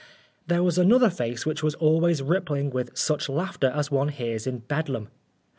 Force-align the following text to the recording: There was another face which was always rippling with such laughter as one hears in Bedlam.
There 0.47 0.63
was 0.63 0.79
another 0.79 1.11
face 1.11 1.45
which 1.45 1.61
was 1.61 1.75
always 1.75 2.23
rippling 2.23 2.71
with 2.71 2.97
such 2.97 3.29
laughter 3.29 3.67
as 3.69 3.91
one 3.91 4.07
hears 4.09 4.47
in 4.47 4.57
Bedlam. 4.57 5.09